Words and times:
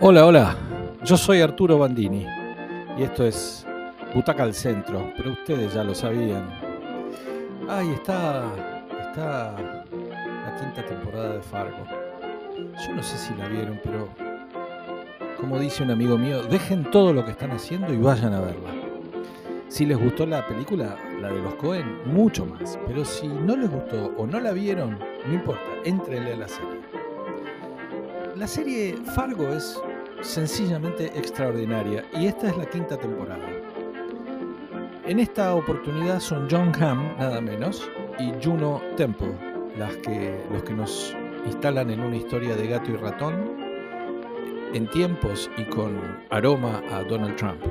Hola, 0.00 0.26
hola. 0.26 0.56
Yo 1.02 1.16
soy 1.16 1.40
Arturo 1.40 1.76
Bandini 1.76 2.24
y 2.96 3.02
esto 3.02 3.26
es 3.26 3.66
Butaca 4.14 4.44
al 4.44 4.54
Centro, 4.54 5.12
pero 5.16 5.32
ustedes 5.32 5.74
ya 5.74 5.82
lo 5.82 5.92
sabían. 5.92 6.48
Ay, 7.68 7.90
está, 7.94 8.44
está 9.00 9.56
la 9.58 10.56
quinta 10.60 10.86
temporada 10.86 11.34
de 11.34 11.42
Fargo. 11.42 11.84
Yo 12.86 12.94
no 12.94 13.02
sé 13.02 13.18
si 13.18 13.34
la 13.34 13.48
vieron, 13.48 13.80
pero 13.82 14.08
como 15.40 15.58
dice 15.58 15.82
un 15.82 15.90
amigo 15.90 16.16
mío, 16.16 16.44
dejen 16.44 16.88
todo 16.92 17.12
lo 17.12 17.24
que 17.24 17.32
están 17.32 17.50
haciendo 17.50 17.92
y 17.92 17.96
vayan 17.96 18.34
a 18.34 18.40
verla. 18.40 18.70
Si 19.66 19.84
les 19.84 19.98
gustó 19.98 20.26
la 20.26 20.46
película, 20.46 20.96
la 21.20 21.32
de 21.32 21.42
los 21.42 21.56
Cohen, 21.56 21.98
mucho 22.06 22.46
más. 22.46 22.78
Pero 22.86 23.04
si 23.04 23.26
no 23.26 23.56
les 23.56 23.68
gustó 23.68 24.14
o 24.16 24.28
no 24.28 24.38
la 24.38 24.52
vieron, 24.52 24.96
no 25.26 25.34
importa, 25.34 25.66
entrenle 25.84 26.34
a 26.34 26.36
la 26.36 26.48
serie. 26.48 26.78
La 28.36 28.46
serie 28.46 28.96
Fargo 29.16 29.48
es 29.48 29.82
sencillamente 30.22 31.06
extraordinaria 31.06 32.04
y 32.12 32.26
esta 32.26 32.48
es 32.48 32.56
la 32.56 32.66
quinta 32.66 32.96
temporada. 32.96 33.46
En 35.06 35.18
esta 35.20 35.54
oportunidad 35.54 36.20
son 36.20 36.48
John 36.50 36.72
Hamm, 36.78 37.16
nada 37.18 37.40
menos, 37.40 37.90
y 38.18 38.32
Juno 38.44 38.82
Temple, 38.96 39.32
las 39.78 39.96
que, 39.96 40.38
los 40.52 40.62
que 40.64 40.74
nos 40.74 41.16
instalan 41.46 41.90
en 41.90 42.00
una 42.00 42.16
historia 42.16 42.54
de 42.56 42.66
gato 42.66 42.90
y 42.90 42.96
ratón, 42.96 43.56
en 44.74 44.86
tiempos 44.90 45.50
y 45.56 45.64
con 45.64 45.98
aroma 46.30 46.82
a 46.90 47.02
Donald 47.04 47.36
Trump. 47.36 47.62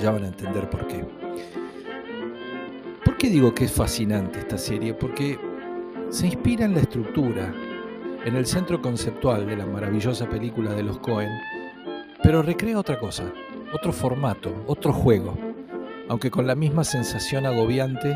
Ya 0.00 0.10
van 0.10 0.24
a 0.24 0.28
entender 0.28 0.68
por 0.68 0.86
qué. 0.88 1.04
¿Por 3.04 3.16
qué 3.16 3.28
digo 3.28 3.54
que 3.54 3.66
es 3.66 3.72
fascinante 3.72 4.40
esta 4.40 4.58
serie? 4.58 4.94
Porque 4.94 5.38
se 6.08 6.26
inspira 6.26 6.64
en 6.64 6.74
la 6.74 6.80
estructura, 6.80 7.54
en 8.24 8.36
el 8.36 8.46
centro 8.46 8.82
conceptual 8.82 9.46
de 9.46 9.56
la 9.56 9.66
maravillosa 9.66 10.28
película 10.28 10.74
de 10.74 10.82
los 10.82 10.98
Cohen, 10.98 11.30
pero 12.22 12.42
recrea 12.42 12.78
otra 12.78 12.98
cosa, 12.98 13.24
otro 13.72 13.92
formato, 13.92 14.52
otro 14.66 14.92
juego, 14.92 15.36
aunque 16.08 16.30
con 16.30 16.46
la 16.46 16.54
misma 16.54 16.84
sensación 16.84 17.46
agobiante 17.46 18.14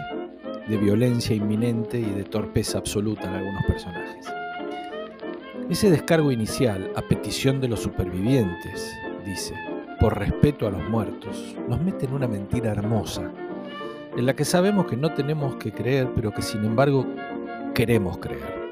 de 0.69 0.77
violencia 0.77 1.35
inminente 1.35 1.99
y 1.99 2.11
de 2.11 2.25
torpeza 2.25 2.79
absoluta 2.79 3.25
en 3.25 3.35
algunos 3.35 3.65
personajes. 3.65 4.27
Ese 5.71 5.91
descargo 5.91 6.31
inicial, 6.31 6.91
a 6.97 7.03
petición 7.03 7.61
de 7.61 7.69
los 7.69 7.81
supervivientes, 7.81 8.95
dice, 9.25 9.55
por 9.99 10.19
respeto 10.19 10.67
a 10.67 10.71
los 10.71 10.87
muertos, 10.91 11.57
nos 11.67 11.81
mete 11.81 12.05
en 12.05 12.13
una 12.13 12.29
mentira 12.29 12.73
hermosa, 12.73 13.31
en 14.15 14.27
la 14.27 14.37
que 14.37 14.45
sabemos 14.45 14.87
que 14.87 14.97
no 14.97 15.15
tenemos 15.15 15.57
que 15.57 15.73
creer, 15.73 16.11
pero 16.15 16.31
que 16.31 16.43
sin 16.43 16.65
embargo 16.65 17.07
queremos 17.75 18.19
creer. 18.19 18.64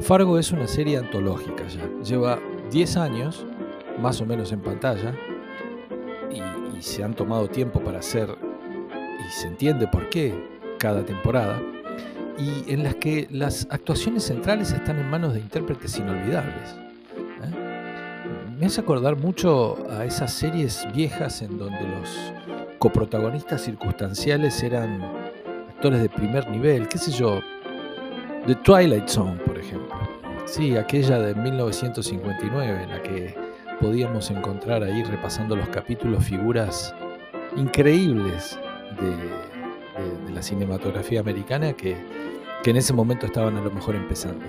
Fargo 0.00 0.38
es 0.38 0.52
una 0.52 0.66
serie 0.66 0.98
antológica 0.98 1.66
ya, 1.68 1.88
lleva 2.02 2.38
10 2.70 2.96
años, 2.96 3.46
más 4.00 4.20
o 4.20 4.26
menos 4.26 4.52
en 4.52 4.60
pantalla, 4.60 5.14
y, 6.30 6.76
y 6.76 6.82
se 6.82 7.02
han 7.02 7.14
tomado 7.14 7.48
tiempo 7.48 7.80
para 7.80 7.98
hacer, 7.98 8.28
y 9.18 9.30
se 9.30 9.48
entiende 9.48 9.86
por 9.88 10.08
qué, 10.10 10.34
cada 10.78 11.04
temporada, 11.04 11.60
y 12.38 12.72
en 12.72 12.84
las 12.84 12.96
que 12.96 13.26
las 13.30 13.66
actuaciones 13.70 14.24
centrales 14.24 14.72
están 14.72 14.98
en 14.98 15.08
manos 15.08 15.32
de 15.32 15.40
intérpretes 15.40 15.98
inolvidables. 15.98 16.76
¿eh? 17.42 18.54
Me 18.58 18.66
hace 18.66 18.82
acordar 18.82 19.16
mucho 19.16 19.78
a 19.90 20.04
esas 20.04 20.32
series 20.32 20.86
viejas 20.94 21.40
en 21.42 21.58
donde 21.58 21.82
los 21.88 22.32
coprotagonistas 22.78 23.62
circunstanciales 23.62 24.62
eran 24.62 25.02
actores 25.70 26.02
de 26.02 26.08
primer 26.08 26.48
nivel, 26.50 26.86
qué 26.88 26.98
sé 26.98 27.10
yo, 27.10 27.40
The 28.46 28.54
Twilight 28.56 29.08
Zone. 29.08 29.45
Sí, 30.46 30.76
aquella 30.76 31.18
de 31.18 31.34
1959 31.34 32.82
en 32.82 32.90
la 32.90 33.02
que 33.02 33.34
podíamos 33.80 34.30
encontrar 34.30 34.82
ahí 34.82 35.02
repasando 35.02 35.54
los 35.56 35.68
capítulos 35.68 36.24
figuras 36.24 36.94
increíbles 37.56 38.58
de, 39.00 40.32
la 40.32 40.42
cinematografía 40.42 41.20
americana 41.20 41.72
que 41.72 41.96
que 42.66 42.70
en 42.70 42.78
ese 42.78 42.92
momento 42.92 43.26
estaban 43.26 43.56
a 43.56 43.60
lo 43.60 43.70
mejor 43.70 43.94
empezando. 43.94 44.44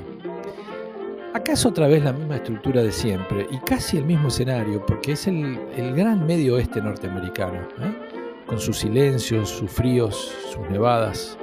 Acá 1.36 1.54
es 1.54 1.64
otra 1.68 1.88
vez 1.88 2.04
la 2.04 2.14
misma 2.14 2.38
estructura 2.38 2.82
de 2.82 2.92
siempre 2.92 3.46
y 3.52 3.60
casi 3.60 3.98
el 3.98 4.06
mismo 4.06 4.30
escenario, 4.30 4.84
porque 4.88 5.12
es 5.12 5.28
el, 5.28 5.60
el 5.76 5.96
gran 5.96 6.26
medio 6.26 6.56
oeste 6.56 6.82
norteamericano, 6.82 7.60
¿eh? 7.80 8.44
con 8.48 8.60
sus 8.60 8.80
silencios, 8.80 9.50
sus 9.50 9.70
fríos, 9.70 10.34
sus 10.52 10.68
nevadas. 10.72 11.38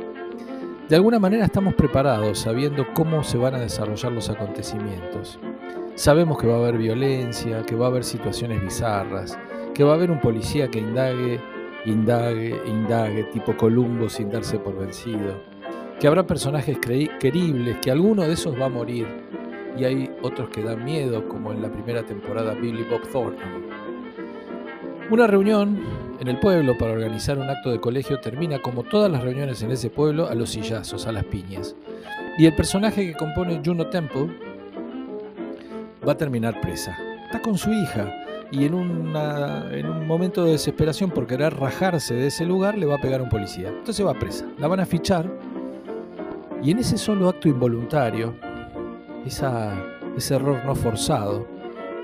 De 0.88 0.96
alguna 0.96 1.18
manera 1.18 1.46
estamos 1.46 1.74
preparados, 1.74 2.40
sabiendo 2.40 2.86
cómo 2.94 3.24
se 3.24 3.38
van 3.38 3.54
a 3.54 3.60
desarrollar 3.60 4.12
los 4.12 4.28
acontecimientos. 4.28 5.38
Sabemos 5.94 6.38
que 6.38 6.46
va 6.46 6.54
a 6.54 6.58
haber 6.58 6.76
violencia, 6.76 7.62
que 7.62 7.74
va 7.74 7.86
a 7.86 7.88
haber 7.88 8.04
situaciones 8.04 8.62
bizarras, 8.62 9.38
que 9.74 9.84
va 9.84 9.92
a 9.92 9.94
haber 9.94 10.10
un 10.10 10.20
policía 10.20 10.68
que 10.68 10.80
indague, 10.80 11.40
indague, 11.86 12.60
indague, 12.66 13.24
tipo 13.24 13.56
Columbo 13.56 14.08
sin 14.08 14.30
darse 14.30 14.58
por 14.58 14.76
vencido 14.76 15.54
que 15.98 16.08
habrá 16.08 16.26
personajes 16.26 16.78
queribles, 17.18 17.78
que 17.78 17.90
alguno 17.90 18.22
de 18.22 18.32
esos 18.32 18.58
va 18.60 18.66
a 18.66 18.68
morir, 18.68 19.06
y 19.78 19.84
hay 19.84 20.10
otros 20.22 20.48
que 20.50 20.62
dan 20.62 20.84
miedo, 20.84 21.26
como 21.28 21.52
en 21.52 21.62
la 21.62 21.70
primera 21.70 22.02
temporada 22.02 22.54
Billy 22.54 22.84
Bob 22.84 23.02
Thornton. 23.10 23.64
Una 25.10 25.26
reunión 25.26 25.81
en 26.19 26.28
el 26.28 26.41
pueblo 26.41 26.78
para 26.78 26.92
organizar 26.92 27.38
un 27.38 27.50
acto 27.50 27.70
de 27.70 27.78
colegio 27.78 28.20
termina 28.20 28.60
como 28.60 28.84
todas 28.84 29.10
las 29.12 29.22
reuniones 29.22 29.62
en 29.62 29.70
ese 29.70 29.91
pueblo 29.91 30.28
a 30.28 30.34
los 30.34 30.50
sillazos, 30.50 31.06
a 31.06 31.12
las 31.12 31.25
piñas. 31.25 31.76
Y 32.38 32.47
el 32.47 32.54
personaje 32.54 33.06
que 33.06 33.12
compone 33.12 33.60
Juno 33.64 33.87
Temple 33.88 34.28
va 36.06 36.12
a 36.12 36.16
terminar 36.16 36.60
presa. 36.60 36.97
Está 37.26 37.43
con 37.43 37.59
su 37.59 37.70
hija 37.70 38.14
y 38.50 38.64
en, 38.64 38.75
una, 38.75 39.69
en 39.72 39.87
un 39.87 40.06
momento 40.06 40.44
de 40.44 40.53
desesperación 40.53 41.10
por 41.10 41.26
querer 41.26 41.54
rajarse 41.54 42.14
de 42.14 42.28
ese 42.28 42.47
lugar 42.47 42.78
le 42.78 42.87
va 42.87 42.97
a 42.97 43.00
pegar 43.00 43.20
un 43.20 43.28
policía. 43.28 43.69
Entonces 43.69 44.04
va 44.04 44.14
presa. 44.14 44.47
La 44.59 44.69
van 44.69 44.81
a 44.81 44.87
fichar 44.87 45.31
y 46.62 46.70
en 46.70 46.78
ese 46.78 46.97
solo 46.97 47.28
acto 47.28 47.47
involuntario, 47.47 48.34
esa, 49.26 49.75
ese 50.16 50.37
error 50.37 50.64
no 50.64 50.75
forzado, 50.75 51.47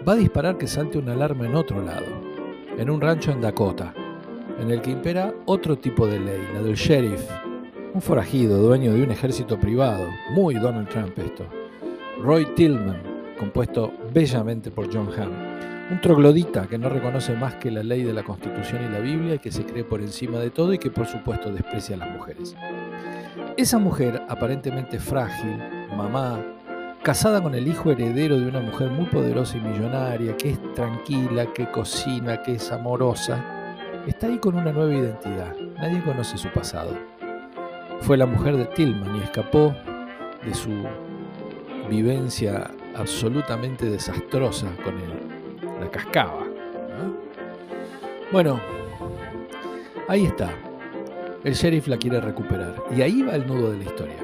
va 0.06 0.12
a 0.12 0.16
disparar 0.16 0.58
que 0.58 0.66
salte 0.66 0.98
una 0.98 1.14
alarma 1.14 1.46
en 1.46 1.54
otro 1.54 1.82
lado, 1.82 2.04
en 2.80 2.88
un 2.88 2.98
rancho 2.98 3.30
en 3.30 3.42
Dakota, 3.42 3.92
en 4.58 4.70
el 4.70 4.80
que 4.80 4.90
impera 4.90 5.34
otro 5.44 5.76
tipo 5.76 6.06
de 6.06 6.18
ley, 6.18 6.40
la 6.54 6.62
del 6.62 6.76
sheriff, 6.76 7.20
un 7.92 8.00
forajido, 8.00 8.56
dueño 8.56 8.94
de 8.94 9.02
un 9.02 9.10
ejército 9.10 9.60
privado, 9.60 10.08
muy 10.30 10.54
Donald 10.54 10.88
Trump 10.88 11.12
esto, 11.18 11.44
Roy 12.22 12.46
Tillman, 12.54 13.02
compuesto 13.38 13.92
bellamente 14.14 14.70
por 14.70 14.90
John 14.90 15.10
Hamm, 15.14 15.92
un 15.92 16.00
troglodita 16.00 16.68
que 16.68 16.78
no 16.78 16.88
reconoce 16.88 17.34
más 17.34 17.56
que 17.56 17.70
la 17.70 17.82
ley 17.82 18.02
de 18.02 18.14
la 18.14 18.22
Constitución 18.22 18.82
y 18.88 18.90
la 18.90 19.00
Biblia 19.00 19.34
y 19.34 19.40
que 19.40 19.52
se 19.52 19.66
cree 19.66 19.84
por 19.84 20.00
encima 20.00 20.38
de 20.38 20.48
todo 20.48 20.72
y 20.72 20.78
que 20.78 20.90
por 20.90 21.06
supuesto 21.06 21.52
desprecia 21.52 21.96
a 21.96 21.98
las 21.98 22.10
mujeres. 22.16 22.56
Esa 23.58 23.78
mujer, 23.78 24.22
aparentemente 24.26 24.98
frágil, 24.98 25.54
mamá, 25.94 26.42
casada 27.02 27.42
con 27.42 27.54
el 27.54 27.66
hijo 27.66 27.90
heredero 27.90 28.38
de 28.38 28.46
una 28.46 28.60
mujer 28.60 28.90
muy 28.90 29.06
poderosa 29.06 29.56
y 29.56 29.60
millonaria, 29.60 30.36
que 30.36 30.50
es 30.50 30.74
tranquila, 30.74 31.52
que 31.52 31.70
cocina, 31.70 32.42
que 32.42 32.54
es 32.54 32.70
amorosa, 32.70 33.42
está 34.06 34.26
ahí 34.26 34.38
con 34.38 34.56
una 34.56 34.72
nueva 34.72 34.92
identidad. 34.92 35.56
Nadie 35.78 36.02
conoce 36.02 36.36
su 36.36 36.48
pasado. 36.50 36.96
Fue 38.00 38.16
la 38.16 38.26
mujer 38.26 38.56
de 38.56 38.66
Tillman 38.66 39.16
y 39.16 39.20
escapó 39.20 39.74
de 40.44 40.54
su 40.54 40.70
vivencia 41.88 42.70
absolutamente 42.94 43.88
desastrosa 43.88 44.68
con 44.84 44.98
él. 44.98 45.12
La 45.80 45.90
cascaba. 45.90 46.44
¿no? 46.44 47.14
Bueno, 48.32 48.60
ahí 50.08 50.26
está. 50.26 50.50
El 51.44 51.54
sheriff 51.54 51.88
la 51.88 51.96
quiere 51.96 52.20
recuperar. 52.20 52.74
Y 52.94 53.00
ahí 53.00 53.22
va 53.22 53.34
el 53.34 53.46
nudo 53.46 53.72
de 53.72 53.78
la 53.78 53.84
historia. 53.84 54.16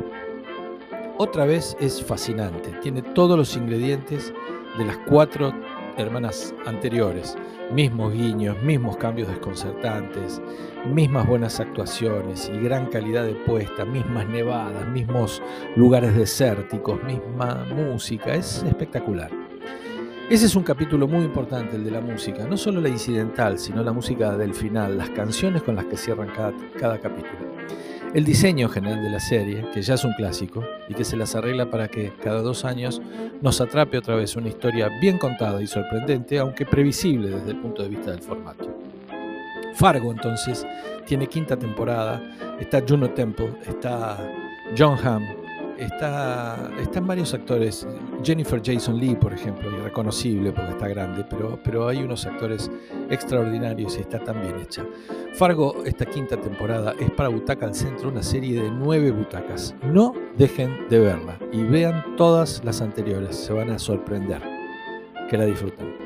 Otra 1.18 1.46
vez 1.46 1.74
es 1.80 2.04
fascinante. 2.04 2.72
Tiene 2.82 3.00
todos 3.00 3.38
los 3.38 3.56
ingredientes 3.56 4.34
de 4.76 4.84
las 4.84 4.98
cuatro 5.08 5.50
hermanas 5.96 6.54
anteriores. 6.66 7.38
Mismos 7.72 8.12
guiños, 8.12 8.62
mismos 8.62 8.98
cambios 8.98 9.28
desconcertantes, 9.28 10.42
mismas 10.84 11.26
buenas 11.26 11.58
actuaciones 11.58 12.50
y 12.54 12.58
gran 12.58 12.86
calidad 12.86 13.24
de 13.24 13.34
puesta, 13.34 13.86
mismas 13.86 14.28
nevadas, 14.28 14.86
mismos 14.88 15.42
lugares 15.74 16.14
desérticos, 16.14 17.02
misma 17.02 17.64
música. 17.74 18.34
Es 18.34 18.62
espectacular. 18.64 19.30
Ese 20.28 20.46
es 20.46 20.54
un 20.54 20.64
capítulo 20.64 21.08
muy 21.08 21.24
importante, 21.24 21.76
el 21.76 21.84
de 21.84 21.92
la 21.92 22.00
música, 22.00 22.46
no 22.46 22.56
solo 22.56 22.80
la 22.80 22.88
incidental, 22.88 23.60
sino 23.60 23.82
la 23.82 23.92
música 23.92 24.36
del 24.36 24.54
final, 24.54 24.98
las 24.98 25.08
canciones 25.10 25.62
con 25.62 25.76
las 25.76 25.84
que 25.84 25.96
cierran 25.96 26.28
cada, 26.28 26.52
cada, 26.78 27.00
capítulo. 27.00 27.54
El 28.14 28.24
diseño 28.24 28.68
general 28.68 29.02
de 29.02 29.10
la 29.10 29.20
serie, 29.20 29.66
que 29.74 29.82
ya 29.82 29.94
es 29.94 30.04
un 30.04 30.12
clásico 30.14 30.64
y 30.88 30.94
que 30.94 31.04
se 31.04 31.16
las 31.16 31.34
arregla 31.34 31.70
para 31.70 31.88
que 31.88 32.12
cada 32.22 32.40
dos 32.40 32.64
años 32.64 33.02
nos 33.42 33.60
atrape 33.60 33.98
otra 33.98 34.14
vez 34.14 34.36
una 34.36 34.48
historia 34.48 34.88
bien 35.00 35.18
contada 35.18 35.60
y 35.60 35.66
sorprendente, 35.66 36.38
aunque 36.38 36.64
previsible 36.64 37.28
desde 37.28 37.50
el 37.50 37.58
punto 37.58 37.82
de 37.82 37.90
vista 37.90 38.12
del 38.12 38.22
formato. 38.22 38.74
Fargo 39.74 40.10
entonces 40.10 40.66
tiene 41.04 41.26
quinta 41.26 41.56
temporada, 41.56 42.22
está 42.58 42.82
Juno 42.86 43.10
Temple, 43.10 43.50
está 43.68 44.16
John 44.76 44.96
Hamm, 45.04 45.45
está, 45.78 46.70
están 46.80 47.06
varios 47.06 47.34
actores. 47.34 47.86
Jennifer 48.22 48.60
Jason 48.64 48.98
Lee, 48.98 49.14
por 49.14 49.32
ejemplo, 49.32 49.70
irreconocible 49.70 50.52
porque 50.52 50.72
está 50.72 50.88
grande, 50.88 51.24
pero, 51.28 51.58
pero 51.62 51.88
hay 51.88 51.98
unos 51.98 52.26
actores 52.26 52.70
extraordinarios 53.10 53.96
y 53.96 54.00
está 54.00 54.18
tan 54.18 54.40
bien 54.40 54.56
hecha. 54.60 54.84
Fargo, 55.34 55.84
esta 55.84 56.06
quinta 56.06 56.36
temporada, 56.36 56.94
es 56.98 57.10
para 57.10 57.28
Butaca 57.28 57.66
al 57.66 57.74
Centro, 57.74 58.08
una 58.08 58.22
serie 58.22 58.62
de 58.62 58.70
nueve 58.70 59.10
butacas. 59.10 59.74
No 59.92 60.14
dejen 60.36 60.88
de 60.88 60.98
verla 60.98 61.38
y 61.52 61.62
vean 61.62 62.16
todas 62.16 62.64
las 62.64 62.80
anteriores, 62.80 63.36
se 63.36 63.52
van 63.52 63.70
a 63.70 63.78
sorprender. 63.78 64.42
Que 65.28 65.36
la 65.36 65.44
disfruten. 65.44 66.05